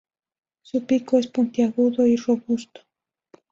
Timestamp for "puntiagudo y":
1.27-2.15